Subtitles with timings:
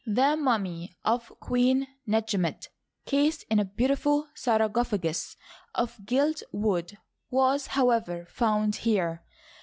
[0.03, 2.69] The mummy of Queen Netjemet,
[3.05, 5.37] cased in a beautiful sarcophagus
[5.75, 6.97] of gilt wood,
[7.29, 9.23] was, however, found here.